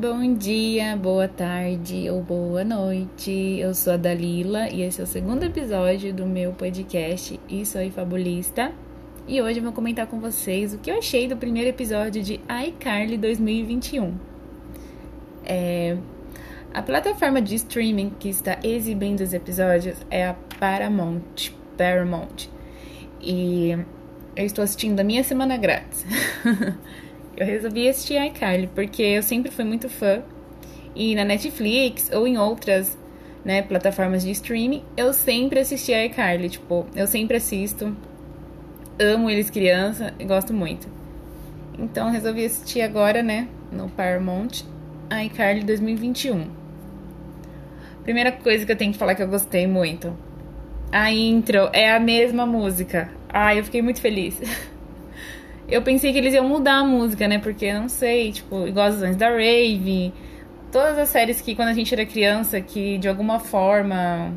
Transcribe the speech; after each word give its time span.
Bom 0.00 0.34
dia, 0.34 0.96
boa 0.96 1.26
tarde 1.26 2.08
ou 2.08 2.22
boa 2.22 2.62
noite. 2.62 3.58
Eu 3.58 3.74
sou 3.74 3.94
a 3.94 3.96
Dalila 3.96 4.68
e 4.68 4.82
esse 4.82 5.00
é 5.00 5.02
o 5.02 5.06
segundo 5.08 5.42
episódio 5.42 6.14
do 6.14 6.24
meu 6.24 6.52
podcast 6.52 7.40
E 7.48 7.66
Sou 7.66 7.90
Fabulista. 7.90 8.70
E 9.26 9.42
hoje 9.42 9.58
eu 9.58 9.64
vou 9.64 9.72
comentar 9.72 10.06
com 10.06 10.20
vocês 10.20 10.72
o 10.72 10.78
que 10.78 10.88
eu 10.88 10.98
achei 10.98 11.26
do 11.26 11.36
primeiro 11.36 11.68
episódio 11.68 12.22
de 12.22 12.40
iCarly 12.68 13.18
2021. 13.18 14.14
É, 15.44 15.96
a 16.72 16.80
plataforma 16.80 17.42
de 17.42 17.56
streaming 17.56 18.10
que 18.20 18.28
está 18.28 18.56
exibindo 18.62 19.22
os 19.22 19.34
episódios 19.34 19.96
é 20.08 20.28
a 20.28 20.34
Paramount. 20.60 21.50
Paramount. 21.76 22.48
E 23.20 23.72
eu 24.36 24.46
estou 24.46 24.62
assistindo 24.62 25.00
a 25.00 25.02
minha 25.02 25.24
semana 25.24 25.56
grátis. 25.56 26.06
eu 27.38 27.46
resolvi 27.46 27.88
assistir 27.88 28.20
iCarly 28.26 28.66
porque 28.74 29.00
eu 29.00 29.22
sempre 29.22 29.50
fui 29.50 29.64
muito 29.64 29.88
fã. 29.88 30.22
E 30.94 31.14
na 31.14 31.24
Netflix 31.24 32.10
ou 32.12 32.26
em 32.26 32.36
outras 32.36 32.98
né, 33.44 33.62
plataformas 33.62 34.24
de 34.24 34.32
streaming, 34.32 34.82
eu 34.96 35.12
sempre 35.12 35.60
assisti 35.60 35.92
iCarly. 35.92 36.50
Tipo, 36.50 36.84
eu 36.96 37.06
sempre 37.06 37.36
assisto. 37.36 37.96
Amo 38.98 39.30
eles 39.30 39.48
criança 39.48 40.12
e 40.18 40.24
gosto 40.24 40.52
muito. 40.52 40.88
Então 41.78 42.10
resolvi 42.10 42.44
assistir 42.44 42.80
agora, 42.80 43.22
né, 43.22 43.46
no 43.70 43.88
Paramount, 43.88 44.64
iCarly 45.24 45.62
2021. 45.62 46.50
Primeira 48.02 48.32
coisa 48.32 48.66
que 48.66 48.72
eu 48.72 48.76
tenho 48.76 48.92
que 48.92 48.98
falar 48.98 49.14
que 49.14 49.22
eu 49.22 49.28
gostei 49.28 49.68
muito. 49.68 50.16
A 50.90 51.12
intro 51.12 51.68
é 51.72 51.94
a 51.94 52.00
mesma 52.00 52.44
música. 52.44 53.08
Ai, 53.28 53.60
eu 53.60 53.64
fiquei 53.64 53.82
muito 53.82 54.00
feliz. 54.00 54.40
Eu 55.68 55.82
pensei 55.82 56.12
que 56.12 56.18
eles 56.18 56.32
iam 56.32 56.48
mudar 56.48 56.78
a 56.78 56.84
música, 56.84 57.28
né? 57.28 57.38
Porque, 57.38 57.72
não 57.72 57.88
sei, 57.88 58.32
tipo, 58.32 58.66
igual 58.66 58.86
as 58.86 59.16
da 59.16 59.28
Rave, 59.28 60.12
todas 60.72 60.98
as 60.98 61.08
séries 61.10 61.40
que 61.40 61.54
quando 61.54 61.68
a 61.68 61.74
gente 61.74 61.92
era 61.92 62.06
criança, 62.06 62.60
que 62.60 62.96
de 62.98 63.08
alguma 63.08 63.38
forma 63.38 64.32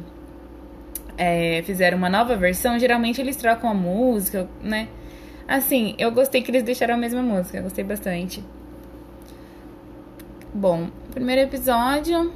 é, 1.17 1.61
fizeram 1.63 1.97
uma 1.97 2.09
nova 2.09 2.35
versão, 2.35 2.77
geralmente 2.77 3.21
eles 3.21 3.35
trocam 3.35 3.69
a 3.69 3.73
música, 3.73 4.49
né? 4.61 4.87
Assim, 5.47 5.95
eu 5.97 6.11
gostei 6.11 6.41
que 6.41 6.51
eles 6.51 6.63
deixaram 6.63 6.95
a 6.95 6.97
mesma 6.97 7.21
música, 7.21 7.61
gostei 7.61 7.83
bastante. 7.83 8.43
Bom, 10.53 10.89
primeiro 11.13 11.41
episódio, 11.43 12.33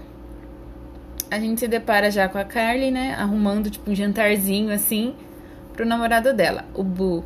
a 1.30 1.40
gente 1.40 1.60
se 1.60 1.68
depara 1.68 2.10
já 2.10 2.30
com 2.30 2.38
a 2.38 2.46
Carly, 2.46 2.92
né? 2.92 3.14
Arrumando, 3.16 3.70
tipo, 3.70 3.92
um 3.92 3.96
jantarzinho 3.96 4.72
assim 4.74 5.14
pro 5.74 5.86
namorado 5.86 6.34
dela, 6.34 6.64
o 6.74 6.84
Bu. 6.84 7.26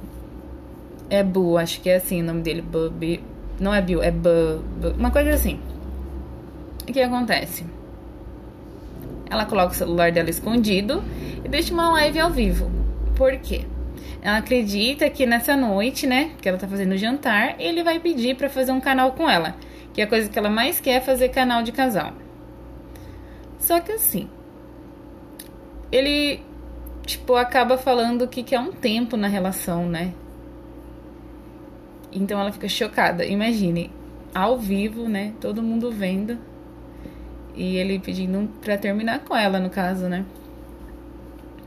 É 1.10 1.24
Bu, 1.24 1.58
acho 1.58 1.82
que 1.82 1.90
é 1.90 1.96
assim 1.96 2.22
o 2.22 2.26
nome 2.26 2.42
dele. 2.42 2.62
Bu, 2.62 2.92
não 3.60 3.74
é 3.74 3.82
Bill, 3.82 4.02
é 4.02 4.12
Bu, 4.12 4.64
Bu. 4.80 4.90
Uma 4.98 5.12
coisa 5.12 5.32
assim. 5.32 5.60
O 6.88 6.92
que 6.92 7.02
acontece? 7.02 7.66
Ela 9.30 9.46
coloca 9.46 9.72
o 9.72 9.76
celular 9.76 10.12
dela 10.12 10.30
escondido 10.30 11.04
e 11.44 11.48
deixa 11.48 11.74
uma 11.74 11.92
live 11.92 12.20
ao 12.20 12.32
vivo. 12.32 12.72
Por 13.16 13.36
quê? 13.38 13.66
Ela 14.22 14.38
acredita 14.38 15.10
que 15.10 15.26
nessa 15.26 15.56
noite, 15.56 16.06
né, 16.06 16.32
que 16.42 16.50
ela 16.50 16.58
tá 16.58 16.68
fazendo 16.68 16.94
o 16.94 16.98
jantar, 16.98 17.56
ele 17.60 17.84
vai 17.84 18.00
pedir 18.00 18.36
para 18.36 18.50
fazer 18.50 18.72
um 18.72 18.82
canal 18.82 19.14
com 19.14 19.30
ela. 19.30 19.56
Que 19.94 20.02
é 20.02 20.04
a 20.04 20.08
coisa 20.08 20.30
que 20.30 20.38
ela 20.38 20.50
mais 20.50 20.80
quer 20.80 20.96
é 20.96 21.02
fazer 21.02 21.30
canal 21.30 21.64
de 21.64 21.72
casal. 21.72 22.14
Só 23.60 23.80
que 23.80 23.92
assim, 23.92 24.30
ele 25.92 26.42
tipo, 27.06 27.36
acaba 27.36 27.78
falando 27.78 28.28
que 28.28 28.44
quer 28.44 28.60
um 28.60 28.72
tempo 28.72 29.18
na 29.18 29.28
relação, 29.28 29.88
né? 29.88 30.14
Então 32.12 32.40
ela 32.40 32.52
fica 32.52 32.68
chocada. 32.68 33.26
Imagine, 33.26 33.92
ao 34.34 34.58
vivo, 34.58 35.08
né? 35.08 35.34
Todo 35.40 35.62
mundo 35.62 35.92
vendo. 35.92 36.38
E 37.56 37.78
ele 37.78 38.00
pedindo 38.00 38.50
pra 38.62 38.78
terminar 38.78 39.20
com 39.20 39.36
ela, 39.36 39.60
no 39.60 39.70
caso, 39.70 40.08
né? 40.08 40.26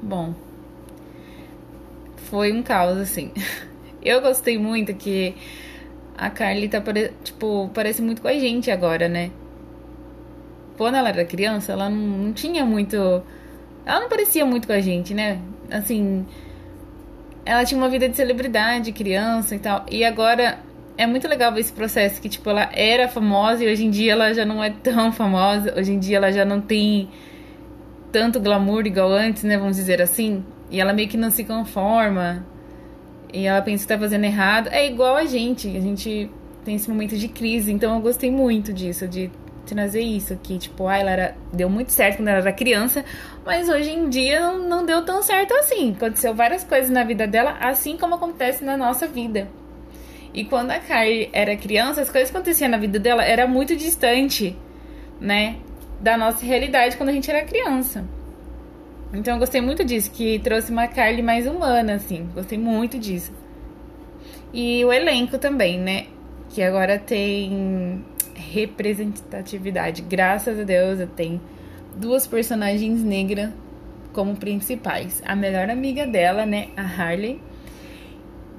Bom. 0.00 0.34
Foi 2.16 2.52
um 2.52 2.62
caos, 2.62 2.98
assim. 2.98 3.30
Eu 4.02 4.20
gostei 4.20 4.58
muito 4.58 4.94
que 4.94 5.34
a 6.16 6.28
Carly 6.30 6.68
tá, 6.68 6.82
tipo, 7.22 7.70
parece 7.72 8.02
muito 8.02 8.20
com 8.22 8.28
a 8.28 8.34
gente 8.34 8.70
agora, 8.70 9.08
né? 9.08 9.30
Quando 10.76 10.96
ela 10.96 11.10
era 11.10 11.24
criança, 11.24 11.72
ela 11.72 11.88
não, 11.88 11.98
não 11.98 12.32
tinha 12.32 12.64
muito 12.64 13.22
ela 13.84 14.00
não 14.00 14.08
parecia 14.08 14.46
muito 14.46 14.66
com 14.66 14.72
a 14.72 14.80
gente, 14.80 15.12
né? 15.12 15.40
Assim, 15.70 16.24
ela 17.44 17.64
tinha 17.64 17.78
uma 17.78 17.88
vida 17.88 18.08
de 18.08 18.16
celebridade, 18.16 18.92
criança 18.92 19.54
e 19.54 19.58
tal. 19.58 19.84
E 19.90 20.04
agora 20.04 20.58
é 20.96 21.06
muito 21.06 21.26
legal 21.26 21.52
ver 21.52 21.60
esse 21.60 21.72
processo 21.72 22.20
que, 22.20 22.28
tipo, 22.28 22.48
ela 22.48 22.70
era 22.72 23.08
famosa 23.08 23.64
e 23.64 23.72
hoje 23.72 23.84
em 23.84 23.90
dia 23.90 24.12
ela 24.12 24.32
já 24.32 24.44
não 24.44 24.62
é 24.62 24.70
tão 24.70 25.12
famosa. 25.12 25.74
Hoje 25.76 25.92
em 25.92 25.98
dia 25.98 26.18
ela 26.18 26.30
já 26.30 26.44
não 26.44 26.60
tem 26.60 27.08
tanto 28.10 28.38
glamour 28.38 28.86
igual 28.86 29.10
antes, 29.10 29.42
né? 29.42 29.56
Vamos 29.56 29.76
dizer 29.76 30.00
assim. 30.00 30.44
E 30.70 30.80
ela 30.80 30.92
meio 30.92 31.08
que 31.08 31.16
não 31.16 31.30
se 31.30 31.44
conforma. 31.44 32.46
E 33.32 33.46
ela 33.46 33.62
pensa 33.62 33.84
que 33.84 33.88
tá 33.88 33.98
fazendo 33.98 34.24
errado. 34.24 34.68
É 34.68 34.86
igual 34.86 35.16
a 35.16 35.24
gente. 35.24 35.68
A 35.76 35.80
gente 35.80 36.30
tem 36.64 36.76
esse 36.76 36.88
momento 36.88 37.16
de 37.16 37.28
crise. 37.28 37.72
Então 37.72 37.94
eu 37.94 38.00
gostei 38.00 38.30
muito 38.30 38.72
disso, 38.72 39.08
de 39.08 39.30
trazer 39.66 40.00
isso, 40.00 40.36
que 40.42 40.58
tipo, 40.58 40.86
ah, 40.86 40.98
ela 40.98 41.10
era, 41.10 41.36
deu 41.52 41.68
muito 41.68 41.92
certo 41.92 42.16
quando 42.16 42.28
ela 42.28 42.38
era 42.38 42.52
criança, 42.52 43.04
mas 43.44 43.68
hoje 43.68 43.90
em 43.90 44.08
dia 44.08 44.40
não, 44.40 44.58
não 44.58 44.86
deu 44.86 45.04
tão 45.04 45.22
certo 45.22 45.54
assim. 45.54 45.92
Aconteceu 45.92 46.34
várias 46.34 46.64
coisas 46.64 46.90
na 46.90 47.04
vida 47.04 47.26
dela, 47.26 47.56
assim 47.60 47.96
como 47.96 48.14
acontece 48.14 48.64
na 48.64 48.76
nossa 48.76 49.06
vida. 49.06 49.48
E 50.34 50.44
quando 50.44 50.70
a 50.70 50.78
Carly 50.78 51.28
era 51.32 51.56
criança, 51.56 52.00
as 52.00 52.10
coisas 52.10 52.30
que 52.30 52.36
aconteciam 52.36 52.70
na 52.70 52.78
vida 52.78 52.98
dela 52.98 53.24
era 53.24 53.46
muito 53.46 53.76
distante, 53.76 54.56
né, 55.20 55.56
da 56.00 56.16
nossa 56.16 56.44
realidade 56.44 56.96
quando 56.96 57.10
a 57.10 57.12
gente 57.12 57.30
era 57.30 57.44
criança. 57.44 58.04
Então 59.14 59.34
eu 59.34 59.38
gostei 59.40 59.60
muito 59.60 59.84
disso, 59.84 60.10
que 60.10 60.38
trouxe 60.38 60.72
uma 60.72 60.88
Carly 60.88 61.22
mais 61.22 61.46
humana, 61.46 61.94
assim. 61.94 62.28
Gostei 62.34 62.56
muito 62.56 62.98
disso. 62.98 63.30
E 64.54 64.82
o 64.84 64.92
elenco 64.92 65.38
também, 65.38 65.78
né? 65.78 66.06
Que 66.48 66.62
agora 66.62 66.98
tem 66.98 68.02
representatividade. 68.52 70.02
Graças 70.02 70.58
a 70.58 70.62
Deus 70.62 71.00
eu 71.00 71.06
tenho 71.06 71.40
duas 71.96 72.26
personagens 72.26 73.02
negras 73.02 73.50
como 74.12 74.36
principais. 74.36 75.22
A 75.24 75.34
melhor 75.34 75.70
amiga 75.70 76.06
dela, 76.06 76.44
né, 76.44 76.68
a 76.76 76.82
Harley, 76.82 77.40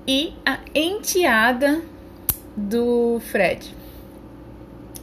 e 0.08 0.34
a 0.46 0.60
enteada 0.74 1.82
do 2.58 3.22
Fred. 3.32 3.74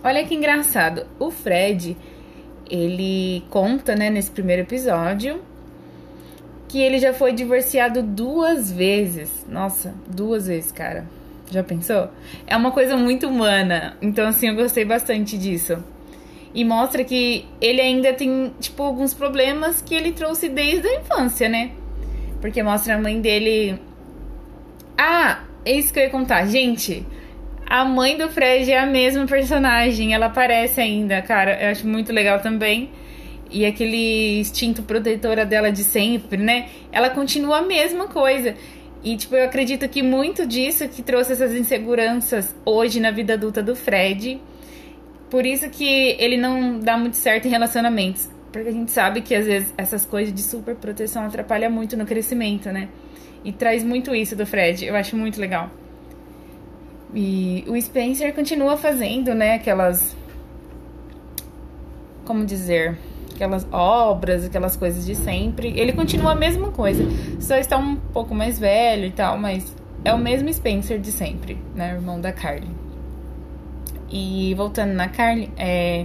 Olha 0.02 0.24
que 0.24 0.34
engraçado. 0.34 1.06
O 1.18 1.30
Fred, 1.30 1.96
ele 2.68 3.44
conta, 3.50 3.94
né, 3.94 4.10
nesse 4.10 4.30
primeiro 4.30 4.62
episódio, 4.62 5.40
que 6.68 6.80
ele 6.80 6.98
já 6.98 7.12
foi 7.12 7.32
divorciado 7.32 8.02
duas 8.02 8.70
vezes. 8.70 9.46
Nossa, 9.48 9.94
duas 10.06 10.46
vezes, 10.46 10.72
cara. 10.72 11.06
Já 11.50 11.64
pensou? 11.64 12.08
É 12.46 12.56
uma 12.56 12.70
coisa 12.70 12.96
muito 12.96 13.28
humana. 13.28 13.96
Então, 14.00 14.28
assim, 14.28 14.48
eu 14.48 14.54
gostei 14.54 14.84
bastante 14.84 15.36
disso. 15.36 15.82
E 16.54 16.64
mostra 16.64 17.02
que 17.04 17.44
ele 17.60 17.80
ainda 17.80 18.12
tem, 18.12 18.52
tipo, 18.60 18.82
alguns 18.82 19.12
problemas 19.12 19.82
que 19.82 19.94
ele 19.94 20.12
trouxe 20.12 20.48
desde 20.48 20.86
a 20.86 21.00
infância, 21.00 21.48
né? 21.48 21.72
Porque 22.40 22.62
mostra 22.62 22.94
a 22.94 22.98
mãe 22.98 23.20
dele. 23.20 23.80
Ah, 24.96 25.40
é 25.64 25.72
isso 25.72 25.92
que 25.92 25.98
eu 25.98 26.04
ia 26.04 26.10
contar. 26.10 26.46
Gente, 26.46 27.04
a 27.66 27.84
mãe 27.84 28.16
do 28.16 28.28
Fred 28.28 28.70
é 28.70 28.78
a 28.78 28.86
mesma 28.86 29.26
personagem. 29.26 30.14
Ela 30.14 30.26
aparece 30.26 30.80
ainda, 30.80 31.20
cara. 31.22 31.60
Eu 31.62 31.70
acho 31.70 31.86
muito 31.86 32.12
legal 32.12 32.40
também. 32.40 32.90
E 33.50 33.66
aquele 33.66 34.40
instinto 34.40 34.82
protetora 34.82 35.44
dela 35.44 35.70
de 35.72 35.82
sempre, 35.82 36.38
né? 36.38 36.68
Ela 36.92 37.10
continua 37.10 37.58
a 37.58 37.62
mesma 37.62 38.06
coisa. 38.06 38.54
E, 39.02 39.16
tipo, 39.16 39.34
eu 39.34 39.44
acredito 39.44 39.88
que 39.88 40.02
muito 40.02 40.46
disso 40.46 40.86
que 40.88 41.02
trouxe 41.02 41.32
essas 41.32 41.54
inseguranças 41.54 42.54
hoje 42.64 43.00
na 43.00 43.10
vida 43.10 43.34
adulta 43.34 43.62
do 43.62 43.74
Fred. 43.74 44.40
Por 45.30 45.46
isso 45.46 45.70
que 45.70 46.16
ele 46.18 46.36
não 46.36 46.78
dá 46.78 46.98
muito 46.98 47.16
certo 47.16 47.46
em 47.46 47.50
relacionamentos. 47.50 48.28
Porque 48.52 48.68
a 48.68 48.72
gente 48.72 48.90
sabe 48.90 49.22
que 49.22 49.34
às 49.34 49.46
vezes 49.46 49.72
essas 49.78 50.04
coisas 50.04 50.34
de 50.34 50.42
super 50.42 50.74
proteção 50.74 51.24
atrapalham 51.24 51.70
muito 51.70 51.96
no 51.96 52.04
crescimento, 52.04 52.70
né? 52.70 52.88
E 53.44 53.52
traz 53.52 53.82
muito 53.82 54.14
isso 54.14 54.36
do 54.36 54.44
Fred. 54.44 54.84
Eu 54.84 54.96
acho 54.96 55.16
muito 55.16 55.40
legal. 55.40 55.70
E 57.14 57.64
o 57.66 57.80
Spencer 57.80 58.34
continua 58.34 58.76
fazendo, 58.76 59.34
né, 59.34 59.54
aquelas. 59.54 60.14
Como 62.24 62.44
dizer? 62.44 62.98
Aquelas 63.40 63.66
obras, 63.72 64.44
aquelas 64.44 64.76
coisas 64.76 65.06
de 65.06 65.14
sempre. 65.14 65.72
Ele 65.78 65.92
continua 65.92 66.32
a 66.32 66.34
mesma 66.34 66.70
coisa, 66.70 67.02
só 67.40 67.56
está 67.56 67.78
um 67.78 67.96
pouco 67.96 68.34
mais 68.34 68.58
velho 68.58 69.06
e 69.06 69.10
tal, 69.10 69.38
mas 69.38 69.74
é 70.04 70.12
o 70.12 70.18
mesmo 70.18 70.52
Spencer 70.52 70.98
de 70.98 71.10
sempre, 71.10 71.56
né? 71.74 71.94
Irmão 71.94 72.20
da 72.20 72.32
Carly. 72.32 72.68
E 74.10 74.54
voltando 74.54 74.92
na 74.92 75.08
Carly, 75.08 75.50
é. 75.56 76.04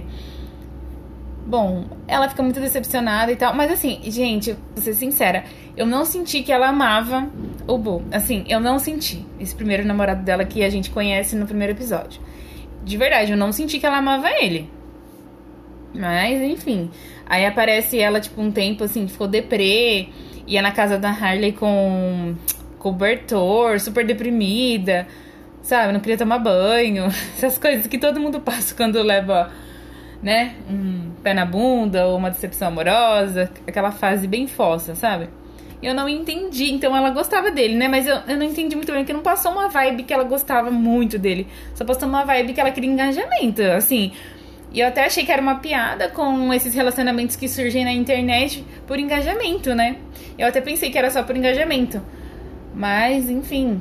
Bom, 1.46 1.84
ela 2.08 2.28
fica 2.28 2.42
muito 2.42 2.58
decepcionada 2.58 3.30
e 3.30 3.36
tal, 3.36 3.54
mas 3.54 3.70
assim, 3.70 4.00
gente, 4.04 4.52
vou 4.52 4.82
ser 4.82 4.94
sincera, 4.94 5.44
eu 5.76 5.86
não 5.86 6.04
senti 6.04 6.42
que 6.42 6.50
ela 6.50 6.68
amava 6.68 7.28
o 7.68 7.78
Bo. 7.78 8.02
Assim, 8.10 8.44
eu 8.48 8.58
não 8.58 8.80
senti. 8.80 9.24
Esse 9.38 9.54
primeiro 9.54 9.84
namorado 9.84 10.24
dela 10.24 10.44
que 10.44 10.64
a 10.64 10.70
gente 10.70 10.90
conhece 10.90 11.36
no 11.36 11.46
primeiro 11.46 11.72
episódio. 11.72 12.20
De 12.82 12.96
verdade, 12.96 13.30
eu 13.30 13.38
não 13.38 13.52
senti 13.52 13.78
que 13.78 13.86
ela 13.86 13.98
amava 13.98 14.28
ele. 14.30 14.68
Mas, 15.96 16.40
enfim. 16.40 16.90
Aí 17.24 17.44
aparece 17.44 17.98
ela, 17.98 18.20
tipo, 18.20 18.40
um 18.40 18.52
tempo 18.52 18.84
assim, 18.84 19.08
ficou 19.08 19.26
deprê. 19.26 20.08
Ia 20.46 20.62
na 20.62 20.70
casa 20.70 20.98
da 20.98 21.10
Harley 21.10 21.52
com 21.52 22.36
cobertor, 22.78 23.80
super 23.80 24.06
deprimida, 24.06 25.08
sabe? 25.60 25.92
Não 25.92 26.00
queria 26.00 26.16
tomar 26.16 26.38
banho. 26.38 27.06
Essas 27.36 27.58
coisas 27.58 27.86
que 27.86 27.98
todo 27.98 28.20
mundo 28.20 28.40
passa 28.40 28.74
quando 28.74 29.02
leva, 29.02 29.50
né? 30.22 30.54
Um 30.70 31.10
pé 31.22 31.34
na 31.34 31.44
bunda 31.44 32.06
ou 32.06 32.16
uma 32.16 32.30
decepção 32.30 32.68
amorosa. 32.68 33.50
Aquela 33.66 33.90
fase 33.90 34.28
bem 34.28 34.46
fossa, 34.46 34.94
sabe? 34.94 35.28
Eu 35.82 35.94
não 35.94 36.08
entendi. 36.08 36.72
Então 36.72 36.96
ela 36.96 37.10
gostava 37.10 37.50
dele, 37.50 37.74
né? 37.74 37.88
Mas 37.88 38.06
eu, 38.06 38.16
eu 38.28 38.36
não 38.36 38.44
entendi 38.44 38.76
muito 38.76 38.92
bem, 38.92 39.02
porque 39.02 39.12
não 39.12 39.22
passou 39.22 39.50
uma 39.50 39.68
vibe 39.68 40.04
que 40.04 40.12
ela 40.14 40.24
gostava 40.24 40.70
muito 40.70 41.18
dele. 41.18 41.48
Só 41.74 41.84
passou 41.84 42.08
uma 42.08 42.24
vibe 42.24 42.54
que 42.54 42.60
ela 42.60 42.70
queria 42.70 42.90
engajamento. 42.90 43.62
Assim, 43.62 44.12
e 44.76 44.80
eu 44.80 44.88
até 44.88 45.06
achei 45.06 45.24
que 45.24 45.32
era 45.32 45.40
uma 45.40 45.54
piada 45.54 46.10
com 46.10 46.52
esses 46.52 46.74
relacionamentos 46.74 47.34
que 47.34 47.48
surgem 47.48 47.82
na 47.82 47.92
internet 47.92 48.62
por 48.86 48.98
engajamento, 48.98 49.74
né? 49.74 49.96
Eu 50.38 50.46
até 50.46 50.60
pensei 50.60 50.90
que 50.90 50.98
era 50.98 51.10
só 51.10 51.22
por 51.22 51.34
engajamento. 51.34 52.02
Mas, 52.74 53.30
enfim. 53.30 53.80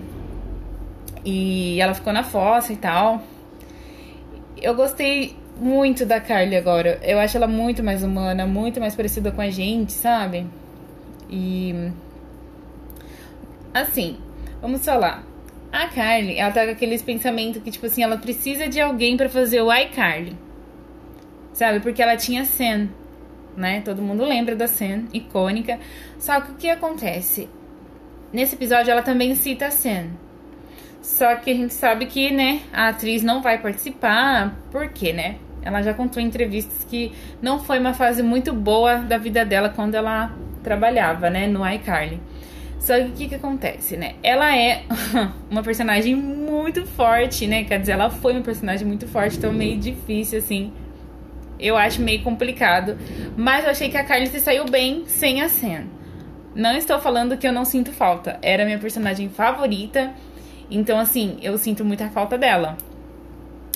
E 1.26 1.82
ela 1.82 1.94
ficou 1.94 2.14
na 2.14 2.24
fossa 2.24 2.72
e 2.72 2.78
tal. 2.78 3.22
Eu 4.56 4.74
gostei 4.74 5.36
muito 5.60 6.06
da 6.06 6.22
Carly 6.22 6.56
agora. 6.56 6.98
Eu 7.04 7.20
acho 7.20 7.36
ela 7.36 7.48
muito 7.48 7.84
mais 7.84 8.02
humana, 8.02 8.48
muito 8.48 8.80
mais 8.80 8.96
parecida 8.96 9.34
com 9.34 9.42
a 9.42 9.50
gente, 9.50 9.92
sabe? 9.92 10.48
E. 11.30 11.92
Assim, 13.74 14.18
vamos 14.62 14.86
falar. 14.86 15.26
A 15.74 15.88
Carly, 15.90 16.38
ela 16.38 16.54
tá 16.54 16.64
com 16.64 16.72
aqueles 16.72 17.02
pensamentos 17.02 17.62
que, 17.62 17.70
tipo 17.70 17.86
assim, 17.86 18.02
ela 18.02 18.16
precisa 18.18 18.70
de 18.70 18.80
alguém 18.80 19.18
para 19.18 19.28
fazer 19.28 19.60
o 19.60 19.74
iCarly 19.74 20.45
sabe? 21.56 21.80
Porque 21.80 22.02
ela 22.02 22.16
tinha 22.16 22.46
Sen, 22.46 22.90
né? 23.58 23.82
Todo 23.82 24.02
mundo 24.02 24.24
lembra 24.24 24.56
da 24.56 24.68
Sen, 24.68 25.08
icônica. 25.14 25.80
Só 26.20 26.40
que 26.42 26.52
o 26.52 26.56
que 26.56 26.70
acontece? 26.70 27.50
Nesse 28.32 28.56
episódio 28.56 28.92
ela 28.92 29.02
também 29.02 29.34
cita 29.34 29.68
a 29.68 29.72
Sen. 29.72 30.12
Só 31.02 31.36
que 31.36 31.52
a 31.52 31.54
gente 31.54 31.74
sabe 31.74 32.08
que, 32.08 32.32
né, 32.32 32.62
a 32.74 32.90
atriz 32.90 33.24
não 33.24 33.42
vai 33.42 33.60
participar, 33.60 34.56
por 34.72 34.90
quê, 34.90 35.14
né? 35.14 35.36
Ela 35.62 35.82
já 35.82 35.94
contou 35.94 36.22
em 36.22 36.26
entrevistas 36.26 36.84
que 36.90 37.12
não 37.42 37.60
foi 37.60 37.80
uma 37.80 37.94
fase 37.94 38.22
muito 38.22 38.54
boa 38.54 38.98
da 38.98 39.18
vida 39.18 39.46
dela 39.46 39.70
quando 39.70 39.96
ela 39.96 40.36
trabalhava, 40.64 41.30
né, 41.30 41.48
no 41.48 41.68
iCarly. 41.68 42.20
Só 42.80 42.96
que 42.98 43.04
o 43.04 43.12
que, 43.12 43.30
que 43.30 43.36
acontece, 43.36 43.96
né? 43.96 44.16
Ela 44.22 44.56
é 44.56 44.84
uma 45.50 45.64
personagem 45.64 46.16
muito 46.16 46.86
forte, 46.86 47.48
né? 47.48 47.64
Quer 47.64 47.80
dizer, 47.80 47.94
ela 47.94 48.10
foi 48.10 48.34
uma 48.34 48.42
personagem 48.42 48.86
muito 48.86 49.08
forte, 49.08 49.38
então 49.38 49.54
meio 49.54 49.78
difícil, 49.78 50.40
assim, 50.40 50.74
eu 51.60 51.78
acho 51.78 52.02
meio 52.02 52.24
complicado. 52.24 52.98
Mas 53.38 53.66
eu 53.66 53.72
achei 53.72 53.90
que 53.90 53.98
a 53.98 54.04
Carly 54.04 54.28
se 54.28 54.40
saiu 54.40 54.66
bem 54.66 55.04
sem 55.08 55.42
a 55.42 55.50
Sam. 55.50 55.86
Não 56.54 56.76
estou 56.76 57.00
falando 57.00 57.38
que 57.38 57.48
eu 57.48 57.52
não 57.52 57.66
sinto 57.66 57.92
falta. 57.92 58.40
Era 58.42 58.66
minha 58.66 58.80
personagem 58.80 59.30
favorita. 59.30 60.14
Então, 60.70 60.98
assim, 60.98 61.38
eu 61.42 61.58
sinto 61.58 61.84
muita 61.84 62.10
falta 62.10 62.38
dela. 62.38 62.78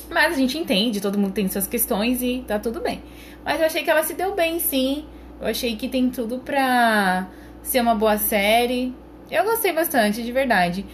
Mas 0.10 0.34
a 0.34 0.38
gente 0.38 0.58
entende, 0.58 1.02
todo 1.02 1.20
mundo 1.20 1.34
tem 1.34 1.48
suas 1.48 1.68
questões 1.68 2.22
e 2.22 2.44
tá 2.48 2.58
tudo 2.58 2.82
bem. 2.82 3.02
Mas 3.46 3.60
eu 3.60 3.66
achei 3.66 3.84
que 3.84 3.90
ela 3.90 4.04
se 4.04 4.14
deu 4.14 4.34
bem, 4.34 4.60
sim. 4.60 5.06
Eu 5.40 5.48
achei 5.48 5.76
que 5.76 5.88
tem 5.88 6.10
tudo 6.10 6.40
pra 6.40 7.28
ser 7.62 7.82
uma 7.82 7.94
boa 7.94 8.18
série. 8.18 8.94
Eu 9.30 9.44
gostei 9.44 9.72
bastante, 9.72 10.24
de 10.24 10.32
verdade. 10.32 10.86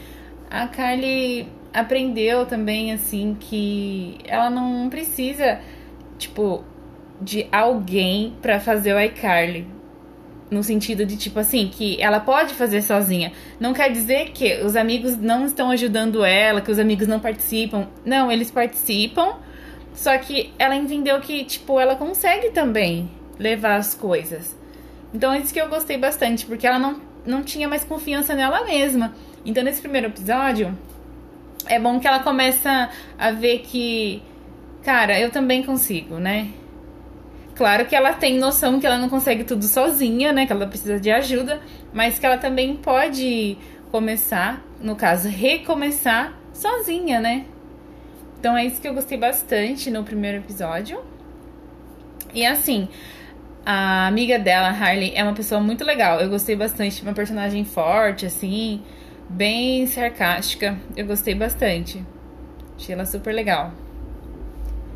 A 0.49 0.67
Carly 0.67 1.47
aprendeu 1.73 2.45
também, 2.45 2.91
assim, 2.91 3.37
que 3.39 4.17
ela 4.25 4.49
não 4.49 4.89
precisa, 4.89 5.59
tipo, 6.17 6.63
de 7.21 7.47
alguém 7.51 8.33
para 8.41 8.59
fazer 8.59 8.93
o 8.93 8.99
iCarly. 8.99 9.67
No 10.49 10.63
sentido 10.63 11.05
de, 11.05 11.17
tipo 11.17 11.39
assim, 11.39 11.67
que 11.67 11.99
ela 12.01 12.19
pode 12.19 12.53
fazer 12.53 12.81
sozinha. 12.81 13.31
Não 13.59 13.73
quer 13.73 13.91
dizer 13.91 14.29
que 14.31 14.61
os 14.61 14.75
amigos 14.75 15.17
não 15.17 15.45
estão 15.45 15.71
ajudando 15.71 16.23
ela, 16.23 16.61
que 16.61 16.71
os 16.71 16.77
amigos 16.77 17.07
não 17.07 17.19
participam. 17.19 17.87
Não, 18.05 18.31
eles 18.31 18.51
participam. 18.51 19.37
Só 19.93 20.15
que 20.17 20.53
ela 20.59 20.75
entendeu 20.75 21.19
que, 21.19 21.43
tipo, 21.45 21.79
ela 21.79 21.95
consegue 21.95 22.51
também 22.51 23.09
levar 23.39 23.77
as 23.77 23.95
coisas. 23.95 24.55
Então 25.13 25.33
é 25.33 25.39
isso 25.39 25.53
que 25.53 25.61
eu 25.61 25.69
gostei 25.69 25.97
bastante, 25.97 26.45
porque 26.45 26.67
ela 26.67 26.77
não, 26.77 27.01
não 27.25 27.41
tinha 27.41 27.67
mais 27.67 27.83
confiança 27.83 28.35
nela 28.35 28.65
mesma. 28.65 29.15
Então 29.45 29.63
nesse 29.63 29.81
primeiro 29.81 30.07
episódio, 30.07 30.77
é 31.67 31.79
bom 31.79 31.99
que 31.99 32.07
ela 32.07 32.19
começa 32.19 32.89
a 33.17 33.31
ver 33.31 33.59
que, 33.59 34.21
cara, 34.83 35.19
eu 35.19 35.31
também 35.31 35.63
consigo, 35.63 36.17
né? 36.17 36.49
Claro 37.55 37.85
que 37.85 37.95
ela 37.95 38.13
tem 38.13 38.37
noção 38.37 38.79
que 38.79 38.85
ela 38.85 38.97
não 38.97 39.07
consegue 39.07 39.45
tudo 39.45 39.63
sozinha, 39.63 40.33
né? 40.33 40.45
Que 40.45 40.51
ela 40.51 40.67
precisa 40.67 40.99
de 40.99 41.09
ajuda, 41.09 41.61
mas 41.93 42.19
que 42.19 42.25
ela 42.25 42.37
também 42.37 42.75
pode 42.75 43.57
começar, 43.91 44.61
no 44.81 44.95
caso, 44.95 45.29
recomeçar 45.29 46.37
sozinha, 46.53 47.21
né? 47.21 47.45
Então 48.37 48.57
é 48.57 48.65
isso 48.65 48.81
que 48.81 48.87
eu 48.87 48.93
gostei 48.93 49.17
bastante 49.17 49.89
no 49.89 50.03
primeiro 50.03 50.39
episódio. 50.39 51.01
E 52.33 52.45
assim, 52.45 52.89
a 53.65 54.05
amiga 54.07 54.37
dela, 54.37 54.67
Harley, 54.67 55.13
é 55.15 55.23
uma 55.23 55.33
pessoa 55.33 55.61
muito 55.61 55.85
legal. 55.85 56.19
Eu 56.19 56.29
gostei 56.29 56.57
bastante, 56.57 57.01
uma 57.01 57.13
personagem 57.13 57.63
forte, 57.63 58.25
assim, 58.25 58.83
bem 59.29 59.87
sarcástica. 59.87 60.77
Eu 60.95 61.05
gostei 61.05 61.33
bastante. 61.33 62.03
Achei 62.77 62.93
ela 62.93 63.05
super 63.05 63.33
legal. 63.33 63.71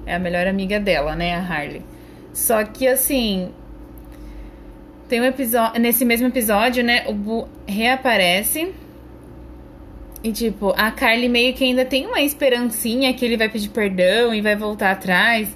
É 0.05 0.15
a 0.15 0.19
melhor 0.19 0.45
amiga 0.45 0.77
dela, 0.77 1.15
né, 1.15 1.33
a 1.33 1.39
Harley. 1.39 1.81
Só 2.33 2.63
que 2.63 2.87
assim. 2.87 3.51
Tem 5.07 5.21
um 5.21 5.25
episódio. 5.25 5.79
Nesse 5.81 6.05
mesmo 6.05 6.27
episódio, 6.27 6.83
né? 6.83 7.05
O 7.07 7.13
Bu 7.13 7.47
reaparece. 7.67 8.73
E 10.23 10.31
tipo, 10.33 10.73
a 10.75 10.91
Carly 10.91 11.29
meio 11.29 11.53
que 11.53 11.63
ainda 11.63 11.85
tem 11.85 12.05
uma 12.05 12.21
esperancinha 12.21 13.13
que 13.13 13.23
ele 13.23 13.37
vai 13.37 13.47
pedir 13.47 13.69
perdão 13.69 14.33
e 14.33 14.41
vai 14.41 14.55
voltar 14.55 14.91
atrás, 14.91 15.47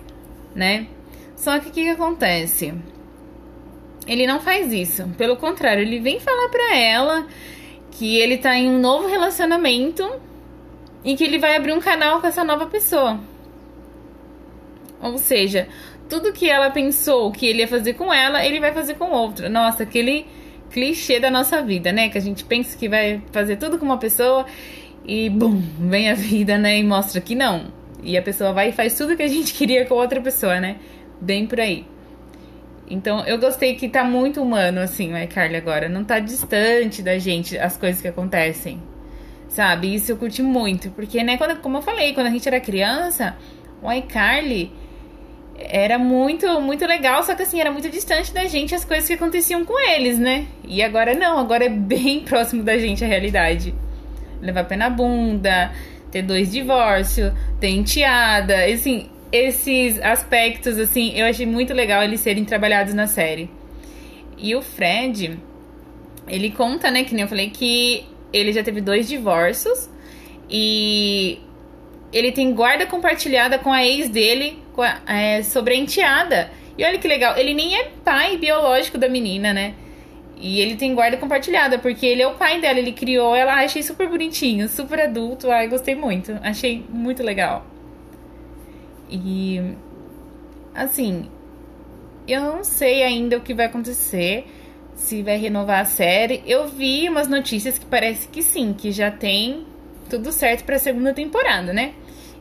né? 0.56 0.88
Só 1.36 1.60
que 1.60 1.68
o 1.68 1.72
que, 1.72 1.84
que 1.84 1.90
acontece? 1.90 2.74
Ele 4.08 4.25
não 4.25 4.40
faz 4.40 4.72
isso. 4.72 5.08
Pelo 5.18 5.36
contrário, 5.36 5.81
ele 5.81 6.00
vem 6.00 6.20
falar 6.20 6.48
pra 6.48 6.78
ela 6.78 7.28
que 7.92 8.18
ele 8.18 8.38
tá 8.38 8.56
em 8.56 8.70
um 8.70 8.80
novo 8.80 9.08
relacionamento 9.08 10.10
e 11.04 11.16
que 11.16 11.24
ele 11.24 11.38
vai 11.38 11.56
abrir 11.56 11.74
um 11.74 11.80
canal 11.80 12.22
com 12.22 12.28
essa 12.28 12.44
nova 12.44 12.66
pessoa. 12.66 13.20
Ou 15.02 15.18
seja, 15.18 15.68
tudo 16.10 16.34
que 16.34 16.50
ela 16.50 16.70
pensou 16.70 17.32
que 17.32 17.46
ele 17.46 17.60
ia 17.60 17.68
fazer 17.68 17.94
com 17.94 18.13
ela, 18.13 18.46
ele 18.46 18.60
vai 18.60 18.74
fazer 18.74 18.96
com 18.96 19.10
outra. 19.12 19.50
Nossa, 19.50 19.84
aquele 19.84 20.25
clichê 20.70 21.20
da 21.20 21.30
nossa 21.30 21.62
vida, 21.62 21.92
né? 21.92 22.10
Que 22.10 22.18
a 22.18 22.22
gente 22.22 22.44
pensa 22.44 22.77
que 22.77 22.89
vai 22.89 23.22
fazer 23.32 23.58
tudo 23.58 23.77
com 23.77 23.86
uma 23.86 23.98
pessoa 23.98 24.46
e 25.06 25.30
bum, 25.30 25.62
vem 25.80 26.10
a 26.10 26.16
vida, 26.16 26.58
né? 26.58 26.77
E 26.80 26.84
mostra 26.84 27.22
que 27.22 27.36
não. 27.36 27.68
E 28.01 28.18
a 28.18 28.22
pessoa 28.22 28.51
vai 28.51 28.70
e 28.70 28.72
faz 28.72 28.98
tudo 28.98 29.16
que 29.16 29.24
a 29.24 29.27
gente 29.27 29.54
queria 29.56 29.86
com 29.86 29.96
outra 29.96 30.20
pessoa, 30.20 30.60
né? 30.60 30.77
Bem 31.22 31.46
por 31.46 31.60
aí. 31.60 31.86
Então, 32.89 33.25
eu 33.25 33.39
gostei 33.39 33.75
que 33.75 33.88
tá 33.88 34.04
muito 34.04 34.42
humano, 34.42 34.82
assim, 34.82 35.13
o 35.13 35.18
iCarly 35.18 35.56
agora. 35.56 35.88
Não 35.88 36.04
tá 36.04 36.20
distante 36.20 37.01
da 37.01 37.18
gente 37.18 37.58
as 37.58 37.77
coisas 37.77 38.01
que 38.01 38.08
acontecem. 38.08 38.82
Sabe? 39.48 39.96
Isso 39.96 40.12
eu 40.12 40.18
curti 40.18 40.42
muito. 40.42 40.89
Porque, 40.92 41.24
né, 41.24 41.38
quando, 41.38 41.60
como 41.62 41.77
eu 41.77 41.82
falei, 41.82 42.13
quando 42.13 42.27
a 42.27 42.30
gente 42.30 42.48
era 42.48 42.60
criança, 42.60 43.38
o 43.82 43.92
iCarly 43.92 44.72
era 45.57 46.00
muito, 46.00 46.60
muito 46.60 46.86
legal, 46.86 47.24
só 47.24 47.36
que 47.36 47.43
assim, 47.43 47.60
era 47.60 47.72
muito 47.72 47.89
distante 47.89 48.33
da 48.33 48.45
gente 48.45 48.74
as 48.74 48.83
coisas 48.83 49.07
que 49.07 49.13
aconteciam 49.13 49.63
com 49.63 49.79
eles, 49.91 50.17
né? 50.17 50.48
E 50.67 50.81
agora 50.81 51.13
não, 51.13 51.38
agora 51.38 51.65
é 51.65 51.69
bem 51.69 52.22
próximo 52.25 52.63
da 52.63 52.77
gente 52.77 53.03
a 53.03 53.07
realidade. 53.07 53.74
Levar 54.41 54.65
pé 54.65 54.75
na 54.75 54.89
bunda, 54.89 55.72
ter 56.12 56.22
dois 56.22 56.51
divórcios, 56.51 57.31
ter 57.60 57.69
enteada, 57.69 58.65
assim, 58.65 59.10
esses 59.31 60.00
aspectos, 60.01 60.77
assim, 60.77 61.13
eu 61.15 61.25
achei 61.25 61.45
muito 61.45 61.74
legal 61.74 62.03
eles 62.03 62.19
serem 62.19 62.43
trabalhados 62.43 62.93
na 62.93 63.07
série. 63.07 63.50
E 64.38 64.55
o 64.55 64.62
Fred, 64.62 65.39
ele 66.27 66.51
conta, 66.51 66.91
né, 66.91 67.03
que 67.03 67.13
nem 67.13 67.24
eu 67.24 67.27
falei, 67.27 67.50
que 67.50 68.05
ele 68.31 68.51
já 68.51 68.63
teve 68.63 68.81
dois 68.81 69.07
divórcios 69.07 69.89
e 70.50 71.39
ele 72.12 72.31
tem 72.31 72.53
guarda 72.53 72.86
compartilhada 72.86 73.57
com 73.57 73.72
a 73.72 73.86
ex 73.86 74.10
dele 74.10 74.62
é, 75.08 75.44
sobre 75.44 75.74
a 75.74 75.77
enteada. 75.77 76.51
E 76.77 76.84
olha 76.84 76.98
que 76.98 77.08
legal, 77.08 77.38
ele 77.38 77.53
nem 77.53 77.75
é 77.77 77.92
pai 78.03 78.38
biológico 78.38 78.98
da 78.98 79.08
menina, 79.08 79.53
né? 79.53 79.75
E 80.44 80.60
ele 80.60 80.75
tem 80.75 80.94
guarda 80.94 81.15
compartilhada, 81.15 81.80
porque 81.80 82.06
ele 82.06 82.22
é 82.22 82.27
o 82.27 82.34
pai 82.34 82.60
dela, 82.60 82.77
ele 82.77 82.92
criou 82.92 83.36
ela. 83.36 83.53
Achei 83.63 83.82
super 83.82 84.10
bonitinho, 84.10 84.68
super 84.68 85.00
adulto. 85.00 85.50
Ai, 85.50 85.68
gostei 85.68 85.96
muito. 85.96 86.38
Achei 86.44 86.84
muito 86.89 87.24
legal. 87.24 87.65
E. 89.10 89.75
Assim. 90.75 91.30
Eu 92.27 92.42
não 92.42 92.63
sei 92.63 93.03
ainda 93.03 93.38
o 93.38 93.42
que 93.42 93.53
vai 93.53 93.68
acontecer. 93.68 94.46
Se 94.96 95.24
vai 95.24 95.38
renovar 95.38 95.80
a 95.80 95.86
série. 95.86 96.44
Eu 96.46 96.68
vi 96.68 97.08
umas 97.08 97.30
notícias 97.30 97.77
que 97.77 97.86
parece 97.86 98.27
que 98.27 98.42
sim, 98.42 98.74
que 98.74 98.92
já 98.92 99.10
tem 99.10 99.65
tudo 100.10 100.32
certo 100.32 100.65
pra 100.65 100.77
segunda 100.77 101.13
temporada, 101.13 101.72
né? 101.72 101.94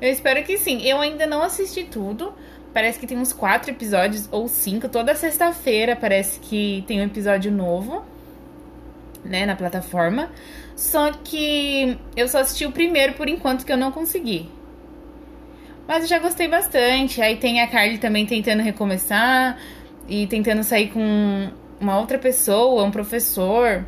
Eu 0.03 0.11
espero 0.11 0.43
que 0.43 0.59
sim. 0.59 0.83
Eu 0.83 1.01
ainda 1.01 1.29
não 1.29 1.43
assisti 1.43 1.85
tudo. 1.85 2.35
Parece 2.75 2.99
que 2.99 3.07
tem 3.07 3.17
uns 3.17 3.33
quatro 3.33 3.71
episódios 3.71 4.29
ou 4.33 4.49
cinco. 4.49 4.89
Toda 4.89 5.15
sexta-feira 5.15 5.95
parece 5.95 6.41
que 6.41 6.83
tem 6.89 7.01
um 7.01 7.05
episódio 7.05 7.53
novo, 7.53 8.05
né, 9.25 9.47
na 9.47 9.55
plataforma. 9.55 10.29
Só 10.75 11.13
que 11.13 11.97
eu 12.17 12.27
só 12.27 12.39
assisti 12.39 12.67
o 12.67 12.73
primeiro 12.73 13.13
por 13.13 13.29
enquanto 13.29 13.65
que 13.65 13.71
eu 13.71 13.77
não 13.77 13.93
consegui. 13.93 14.51
Mas 15.87 16.03
eu 16.03 16.09
já 16.09 16.19
gostei 16.19 16.49
bastante. 16.49 17.23
Aí 17.23 17.37
tem 17.37 17.61
a 17.61 17.69
Carly 17.69 17.99
também 17.99 18.27
tentando 18.27 18.61
recomeçar 18.61 19.57
e 20.09 20.27
tentando 20.27 20.65
sair 20.65 20.91
com 20.91 21.49
uma 21.81 22.01
outra 22.01 22.19
pessoa, 22.19 22.83
um 22.83 22.91
professor. 22.91 23.87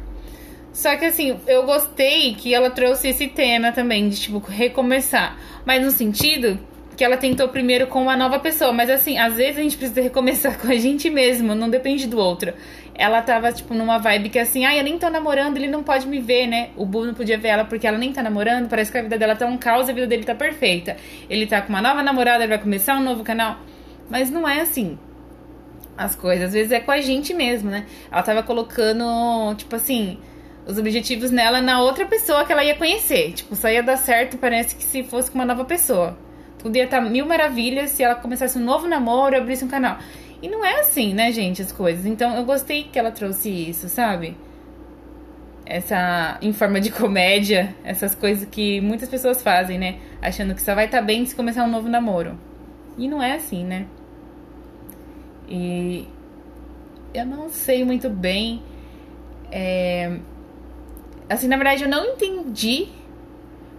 Só 0.74 0.96
que 0.96 1.04
assim, 1.04 1.38
eu 1.46 1.62
gostei 1.62 2.34
que 2.34 2.52
ela 2.52 2.68
trouxe 2.68 3.06
esse 3.06 3.28
tema 3.28 3.70
também 3.70 4.08
de 4.08 4.20
tipo 4.20 4.40
recomeçar, 4.40 5.38
mas 5.64 5.80
no 5.80 5.92
sentido 5.92 6.58
que 6.96 7.04
ela 7.04 7.16
tentou 7.16 7.48
primeiro 7.48 7.86
com 7.86 8.02
uma 8.02 8.16
nova 8.16 8.40
pessoa, 8.40 8.72
mas 8.72 8.90
assim, 8.90 9.16
às 9.16 9.36
vezes 9.36 9.58
a 9.58 9.62
gente 9.62 9.76
precisa 9.76 10.02
recomeçar 10.02 10.58
com 10.60 10.66
a 10.66 10.74
gente 10.74 11.08
mesmo, 11.08 11.54
não 11.54 11.70
depende 11.70 12.08
do 12.08 12.18
outro. 12.18 12.52
Ela 12.92 13.22
tava, 13.22 13.52
tipo, 13.52 13.72
numa 13.72 13.98
vibe 13.98 14.30
que 14.30 14.38
assim, 14.38 14.66
ah, 14.66 14.76
eu 14.76 14.82
nem 14.82 14.98
tô 14.98 15.08
namorando, 15.08 15.56
ele 15.56 15.68
não 15.68 15.84
pode 15.84 16.08
me 16.08 16.20
ver, 16.20 16.48
né? 16.48 16.70
O 16.76 16.84
Bu 16.84 17.04
não 17.04 17.14
podia 17.14 17.38
ver 17.38 17.48
ela 17.48 17.64
porque 17.64 17.86
ela 17.86 17.98
nem 17.98 18.12
tá 18.12 18.22
namorando, 18.22 18.68
parece 18.68 18.90
que 18.90 18.98
a 18.98 19.02
vida 19.02 19.16
dela 19.16 19.36
tá 19.36 19.46
um 19.46 19.56
caos, 19.56 19.88
a 19.88 19.92
vida 19.92 20.08
dele 20.08 20.24
tá 20.24 20.34
perfeita. 20.34 20.96
Ele 21.30 21.46
tá 21.46 21.62
com 21.62 21.68
uma 21.68 21.82
nova 21.82 22.02
namorada, 22.02 22.42
ele 22.42 22.48
vai 22.48 22.58
começar 22.58 22.96
um 22.96 23.02
novo 23.02 23.22
canal. 23.22 23.58
Mas 24.10 24.28
não 24.28 24.48
é 24.48 24.60
assim 24.60 24.98
as 25.96 26.16
coisas, 26.16 26.46
às 26.46 26.52
vezes 26.52 26.72
é 26.72 26.80
com 26.80 26.90
a 26.90 27.00
gente 27.00 27.32
mesmo, 27.32 27.70
né? 27.70 27.86
Ela 28.10 28.22
tava 28.22 28.42
colocando, 28.42 29.54
tipo 29.56 29.76
assim, 29.76 30.18
os 30.66 30.78
objetivos 30.78 31.30
nela 31.30 31.60
na 31.60 31.80
outra 31.80 32.06
pessoa 32.06 32.44
que 32.44 32.52
ela 32.52 32.64
ia 32.64 32.74
conhecer. 32.74 33.32
Tipo, 33.32 33.54
só 33.54 33.68
ia 33.68 33.82
dar 33.82 33.96
certo, 33.96 34.38
parece 34.38 34.74
que 34.74 34.82
se 34.82 35.02
fosse 35.02 35.30
com 35.30 35.38
uma 35.38 35.44
nova 35.44 35.64
pessoa. 35.64 36.16
Tudo 36.58 36.76
ia 36.76 36.84
estar 36.84 37.02
tá 37.02 37.08
mil 37.08 37.26
maravilhas 37.26 37.90
se 37.90 38.02
ela 38.02 38.14
começasse 38.14 38.58
um 38.58 38.64
novo 38.64 38.88
namoro 38.88 39.34
e 39.34 39.38
abrisse 39.38 39.64
um 39.64 39.68
canal. 39.68 39.98
E 40.40 40.48
não 40.48 40.64
é 40.64 40.80
assim, 40.80 41.12
né, 41.12 41.30
gente, 41.32 41.60
as 41.60 41.72
coisas. 41.72 42.06
Então 42.06 42.34
eu 42.36 42.44
gostei 42.44 42.84
que 42.84 42.98
ela 42.98 43.10
trouxe 43.10 43.50
isso, 43.50 43.88
sabe? 43.88 44.36
Essa 45.66 46.38
em 46.40 46.52
forma 46.52 46.80
de 46.80 46.90
comédia, 46.90 47.74
essas 47.84 48.14
coisas 48.14 48.48
que 48.48 48.80
muitas 48.80 49.08
pessoas 49.08 49.42
fazem, 49.42 49.78
né? 49.78 49.96
Achando 50.20 50.54
que 50.54 50.62
só 50.62 50.74
vai 50.74 50.86
estar 50.86 50.98
tá 50.98 51.04
bem 51.04 51.24
se 51.26 51.34
começar 51.34 51.64
um 51.64 51.70
novo 51.70 51.88
namoro. 51.88 52.38
E 52.96 53.08
não 53.08 53.22
é 53.22 53.32
assim, 53.32 53.64
né? 53.64 53.86
E 55.48 56.08
eu 57.12 57.26
não 57.26 57.48
sei 57.48 57.84
muito 57.84 58.08
bem. 58.08 58.62
É... 59.50 60.18
Assim, 61.28 61.48
na 61.48 61.56
verdade, 61.56 61.84
eu 61.84 61.88
não 61.88 62.04
entendi 62.04 62.88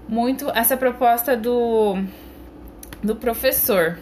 muito 0.08 0.50
essa 0.52 0.76
proposta 0.76 1.36
do 1.36 1.98
do 3.04 3.16
professor. 3.16 4.00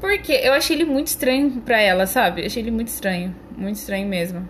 Porque 0.00 0.32
eu 0.32 0.52
achei 0.52 0.76
ele 0.76 0.84
muito 0.84 1.08
estranho 1.08 1.60
pra 1.60 1.80
ela, 1.80 2.06
sabe? 2.06 2.44
Achei 2.44 2.62
ele 2.62 2.70
muito 2.70 2.88
estranho. 2.88 3.34
Muito 3.56 3.76
estranho 3.76 4.08
mesmo. 4.08 4.48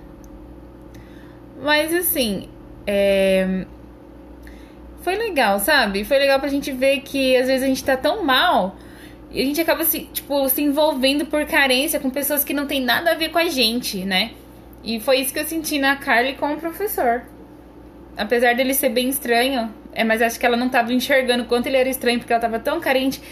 Mas 1.60 1.92
assim, 1.92 2.48
é... 2.86 3.64
foi 5.02 5.16
legal, 5.16 5.58
sabe? 5.58 6.04
Foi 6.04 6.18
legal 6.18 6.38
pra 6.38 6.48
gente 6.48 6.72
ver 6.72 7.00
que 7.00 7.36
às 7.36 7.46
vezes 7.46 7.62
a 7.62 7.66
gente 7.66 7.84
tá 7.84 7.96
tão 7.96 8.24
mal 8.24 8.76
e 9.30 9.42
a 9.42 9.44
gente 9.44 9.60
acaba 9.60 9.84
se, 9.84 10.00
tipo, 10.06 10.48
se 10.48 10.62
envolvendo 10.62 11.26
por 11.26 11.44
carência 11.46 12.00
com 12.00 12.10
pessoas 12.10 12.42
que 12.42 12.54
não 12.54 12.66
tem 12.66 12.80
nada 12.80 13.12
a 13.12 13.14
ver 13.14 13.30
com 13.30 13.38
a 13.38 13.44
gente, 13.44 14.04
né? 14.04 14.32
E 14.82 14.98
foi 15.00 15.20
isso 15.20 15.32
que 15.32 15.38
eu 15.38 15.44
senti 15.44 15.78
na 15.78 15.96
Carly 15.96 16.34
com 16.34 16.54
o 16.54 16.56
professor. 16.56 17.22
Apesar 18.16 18.54
dele 18.54 18.74
ser 18.74 18.88
bem 18.90 19.08
estranho, 19.08 19.72
é, 19.92 20.04
mas 20.04 20.22
acho 20.22 20.38
que 20.38 20.46
ela 20.46 20.56
não 20.56 20.66
estava 20.66 20.92
enxergando 20.92 21.44
o 21.44 21.46
quanto 21.46 21.66
ele 21.66 21.76
era 21.76 21.88
estranho, 21.88 22.18
porque 22.18 22.32
ela 22.32 22.38
estava 22.38 22.58
tão 22.58 22.80
carente, 22.80 23.22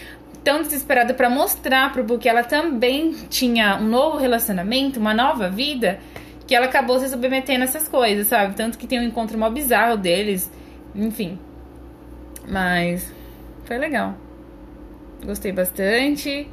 tão 0.43 0.61
desesperada 0.61 1.13
para 1.13 1.29
mostrar 1.29 1.91
pro 1.91 2.03
Bu 2.03 2.17
que 2.17 2.29
ela 2.29 2.43
também 2.43 3.13
tinha 3.29 3.77
um 3.77 3.87
novo 3.87 4.17
relacionamento, 4.17 4.99
uma 4.99 5.13
nova 5.13 5.49
vida, 5.49 5.99
que 6.47 6.55
ela 6.55 6.65
acabou 6.65 6.99
se 6.99 7.09
submetendo 7.09 7.61
a 7.61 7.65
essas 7.65 7.87
coisas, 7.87 8.27
sabe? 8.27 8.55
Tanto 8.55 8.77
que 8.77 8.87
tem 8.87 8.99
um 8.99 9.03
encontro 9.03 9.37
mó 9.37 9.49
bizarro 9.49 9.97
deles, 9.97 10.51
enfim. 10.95 11.39
Mas 12.47 13.11
foi 13.65 13.77
legal. 13.77 14.17
Gostei 15.23 15.51
bastante. 15.51 16.47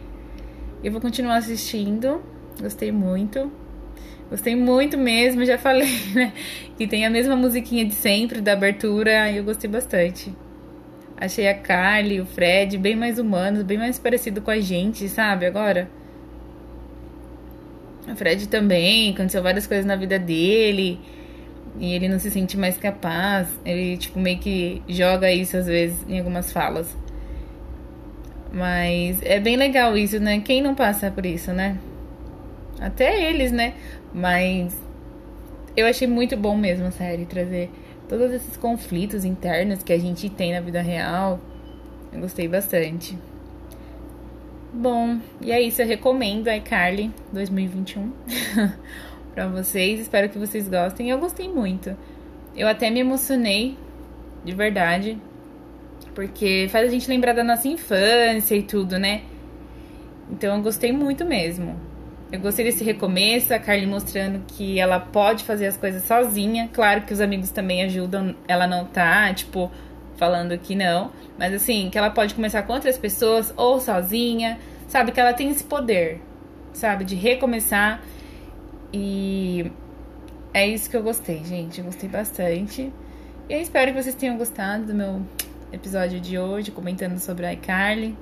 Eu 0.82 0.92
vou 0.92 1.00
continuar 1.00 1.36
assistindo. 1.36 2.22
Gostei 2.60 2.92
muito. 2.92 3.50
Gostei 4.28 4.56
muito 4.56 4.98
mesmo, 4.98 5.44
já 5.44 5.56
falei, 5.56 5.98
né? 6.14 6.32
Que 6.76 6.86
tem 6.86 7.06
a 7.06 7.10
mesma 7.10 7.36
musiquinha 7.36 7.84
de 7.84 7.94
sempre, 7.94 8.40
da 8.40 8.52
abertura, 8.52 9.30
e 9.30 9.36
eu 9.36 9.44
gostei 9.44 9.70
bastante. 9.70 10.34
Achei 11.16 11.48
a 11.48 11.54
Carly, 11.54 12.20
o 12.20 12.26
Fred 12.26 12.76
bem 12.76 12.94
mais 12.94 13.18
humanos, 13.18 13.62
bem 13.62 13.78
mais 13.78 13.98
parecido 13.98 14.42
com 14.42 14.50
a 14.50 14.60
gente, 14.60 15.08
sabe? 15.08 15.46
Agora. 15.46 15.88
O 18.06 18.14
Fred 18.14 18.48
também, 18.48 19.12
aconteceu 19.12 19.42
várias 19.42 19.66
coisas 19.66 19.86
na 19.86 19.96
vida 19.96 20.18
dele. 20.18 21.00
E 21.78 21.94
ele 21.94 22.08
não 22.08 22.18
se 22.18 22.30
sente 22.30 22.56
mais 22.56 22.76
capaz. 22.76 23.48
Ele, 23.64 23.96
tipo, 23.96 24.18
meio 24.18 24.38
que 24.38 24.82
joga 24.88 25.30
isso 25.32 25.56
às 25.56 25.66
vezes 25.66 26.04
em 26.08 26.18
algumas 26.18 26.52
falas. 26.52 26.94
Mas 28.52 29.20
é 29.22 29.40
bem 29.40 29.56
legal 29.56 29.96
isso, 29.96 30.20
né? 30.20 30.40
Quem 30.40 30.62
não 30.62 30.74
passa 30.74 31.10
por 31.10 31.24
isso, 31.24 31.52
né? 31.52 31.78
Até 32.80 33.30
eles, 33.30 33.52
né? 33.52 33.74
Mas 34.16 34.74
eu 35.76 35.86
achei 35.86 36.08
muito 36.08 36.38
bom 36.38 36.56
mesmo 36.56 36.86
a 36.86 36.90
série 36.90 37.26
trazer 37.26 37.70
todos 38.08 38.32
esses 38.32 38.56
conflitos 38.56 39.26
internos 39.26 39.82
que 39.82 39.92
a 39.92 39.98
gente 39.98 40.30
tem 40.30 40.54
na 40.54 40.60
vida 40.60 40.80
real. 40.80 41.38
Eu 42.10 42.20
gostei 42.20 42.48
bastante. 42.48 43.18
Bom, 44.72 45.20
e 45.42 45.52
é 45.52 45.60
isso. 45.60 45.82
Eu 45.82 45.86
recomendo 45.86 46.48
a 46.48 46.56
iCarly 46.56 47.12
2021 47.30 48.10
para 49.34 49.48
vocês. 49.48 50.00
Espero 50.00 50.30
que 50.30 50.38
vocês 50.38 50.66
gostem. 50.66 51.10
Eu 51.10 51.18
gostei 51.18 51.46
muito. 51.46 51.94
Eu 52.56 52.68
até 52.68 52.88
me 52.88 53.00
emocionei, 53.00 53.76
de 54.46 54.54
verdade. 54.54 55.18
Porque 56.14 56.68
faz 56.70 56.88
a 56.88 56.90
gente 56.90 57.06
lembrar 57.06 57.34
da 57.34 57.44
nossa 57.44 57.68
infância 57.68 58.54
e 58.54 58.62
tudo, 58.62 58.98
né? 58.98 59.24
Então 60.30 60.56
eu 60.56 60.62
gostei 60.62 60.90
muito 60.90 61.22
mesmo. 61.22 61.85
Eu 62.32 62.40
gostei 62.40 62.64
desse 62.64 62.82
recomeço, 62.82 63.54
a 63.54 63.58
Carly 63.58 63.86
mostrando 63.86 64.44
que 64.48 64.80
ela 64.80 64.98
pode 64.98 65.44
fazer 65.44 65.66
as 65.66 65.76
coisas 65.76 66.02
sozinha. 66.02 66.68
Claro 66.72 67.02
que 67.02 67.12
os 67.12 67.20
amigos 67.20 67.50
também 67.50 67.84
ajudam, 67.84 68.34
ela 68.48 68.66
não 68.66 68.84
tá, 68.84 69.32
tipo, 69.32 69.70
falando 70.16 70.58
que 70.58 70.74
não. 70.74 71.12
Mas 71.38 71.54
assim, 71.54 71.88
que 71.88 71.96
ela 71.96 72.10
pode 72.10 72.34
começar 72.34 72.64
com 72.64 72.72
outras 72.72 72.98
pessoas 72.98 73.54
ou 73.56 73.80
sozinha. 73.80 74.58
Sabe, 74.88 75.12
que 75.12 75.20
ela 75.20 75.32
tem 75.32 75.50
esse 75.50 75.64
poder, 75.64 76.20
sabe, 76.72 77.04
de 77.04 77.14
recomeçar. 77.14 78.02
E 78.92 79.70
é 80.52 80.66
isso 80.66 80.90
que 80.90 80.96
eu 80.96 81.02
gostei, 81.04 81.44
gente. 81.44 81.78
Eu 81.78 81.84
gostei 81.84 82.08
bastante. 82.08 82.92
E 83.48 83.52
eu 83.54 83.60
espero 83.60 83.92
que 83.92 84.02
vocês 84.02 84.16
tenham 84.16 84.36
gostado 84.36 84.84
do 84.86 84.94
meu 84.94 85.22
episódio 85.72 86.20
de 86.20 86.38
hoje, 86.38 86.72
comentando 86.72 87.18
sobre 87.18 87.46
a 87.46 87.52
iCarly. 87.52 88.16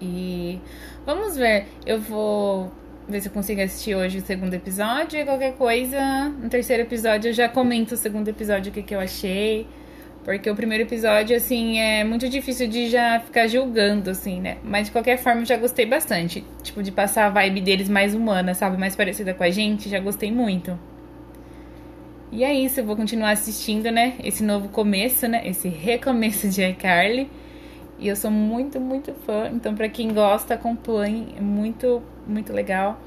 E 0.00 0.60
vamos 1.04 1.36
ver. 1.36 1.66
Eu 1.86 2.00
vou 2.00 2.72
ver 3.08 3.20
se 3.20 3.28
eu 3.28 3.32
consigo 3.32 3.60
assistir 3.60 3.94
hoje 3.94 4.18
o 4.18 4.20
segundo 4.20 4.54
episódio. 4.54 5.18
E 5.18 5.24
qualquer 5.24 5.54
coisa, 5.54 6.28
no 6.28 6.48
terceiro 6.48 6.82
episódio 6.82 7.30
eu 7.30 7.32
já 7.32 7.48
comento 7.48 7.94
o 7.94 7.96
segundo 7.96 8.28
episódio, 8.28 8.70
o 8.70 8.74
que, 8.74 8.82
que 8.82 8.94
eu 8.94 9.00
achei. 9.00 9.66
Porque 10.24 10.50
o 10.50 10.54
primeiro 10.54 10.84
episódio, 10.84 11.34
assim, 11.34 11.78
é 11.78 12.04
muito 12.04 12.28
difícil 12.28 12.68
de 12.68 12.90
já 12.90 13.18
ficar 13.18 13.46
julgando, 13.46 14.10
assim, 14.10 14.40
né? 14.40 14.58
Mas 14.62 14.86
de 14.86 14.92
qualquer 14.92 15.16
forma, 15.16 15.40
eu 15.40 15.46
já 15.46 15.56
gostei 15.56 15.86
bastante. 15.86 16.44
Tipo, 16.62 16.82
de 16.82 16.92
passar 16.92 17.26
a 17.26 17.30
vibe 17.30 17.62
deles 17.62 17.88
mais 17.88 18.14
humana, 18.14 18.52
sabe? 18.52 18.76
Mais 18.76 18.94
parecida 18.94 19.32
com 19.32 19.42
a 19.42 19.48
gente, 19.48 19.88
já 19.88 19.98
gostei 19.98 20.30
muito. 20.30 20.78
E 22.30 22.44
é 22.44 22.52
isso, 22.52 22.80
eu 22.80 22.84
vou 22.84 22.94
continuar 22.94 23.30
assistindo, 23.30 23.90
né? 23.90 24.16
Esse 24.22 24.42
novo 24.42 24.68
começo, 24.68 25.26
né? 25.26 25.40
Esse 25.46 25.68
recomeço 25.68 26.46
de 26.50 26.62
iCarly. 26.62 27.30
E 27.98 28.06
eu 28.06 28.14
sou 28.14 28.30
muito, 28.30 28.80
muito 28.80 29.12
fã. 29.26 29.50
Então, 29.52 29.74
para 29.74 29.88
quem 29.88 30.12
gosta, 30.12 30.54
acompanhe. 30.54 31.34
É 31.36 31.40
muito, 31.40 32.02
muito 32.26 32.52
legal. 32.52 33.00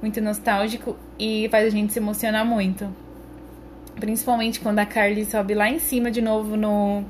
Muito 0.00 0.20
nostálgico 0.20 0.96
e 1.18 1.48
faz 1.50 1.66
a 1.66 1.70
gente 1.70 1.92
se 1.92 1.98
emocionar 1.98 2.44
muito. 2.44 2.88
Principalmente 3.98 4.60
quando 4.60 4.78
a 4.78 4.86
Carly 4.86 5.24
sobe 5.24 5.54
lá 5.54 5.68
em 5.68 5.78
cima 5.78 6.10
de 6.10 6.20
novo 6.20 6.56
no 6.56 7.02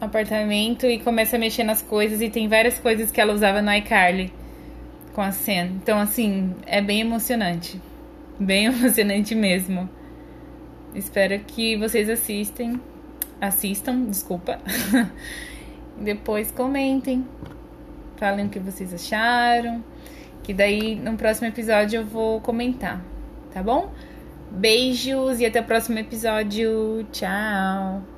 apartamento 0.00 0.86
e 0.86 1.00
começa 1.00 1.36
a 1.36 1.38
mexer 1.38 1.64
nas 1.64 1.82
coisas. 1.82 2.20
E 2.20 2.30
tem 2.30 2.46
várias 2.46 2.78
coisas 2.78 3.10
que 3.10 3.20
ela 3.20 3.32
usava 3.32 3.60
no 3.60 3.72
iCarly 3.72 4.32
com 5.14 5.22
a 5.22 5.32
cena. 5.32 5.72
Então, 5.82 5.98
assim, 5.98 6.54
é 6.66 6.80
bem 6.80 7.00
emocionante. 7.00 7.80
Bem 8.38 8.66
emocionante 8.72 9.34
mesmo. 9.34 9.88
Espero 10.94 11.40
que 11.40 11.76
vocês 11.76 12.08
assistem. 12.08 12.80
Assistam, 13.40 14.04
desculpa. 14.04 14.60
Depois 16.00 16.50
comentem. 16.50 17.26
Falem 18.16 18.46
o 18.46 18.48
que 18.48 18.58
vocês 18.58 18.92
acharam. 18.92 19.82
Que 20.42 20.54
daí 20.54 20.96
no 20.96 21.16
próximo 21.16 21.48
episódio 21.48 22.00
eu 22.00 22.06
vou 22.06 22.40
comentar. 22.40 23.02
Tá 23.52 23.62
bom? 23.62 23.90
Beijos 24.50 25.40
e 25.40 25.46
até 25.46 25.60
o 25.60 25.64
próximo 25.64 25.98
episódio. 25.98 27.06
Tchau! 27.12 28.17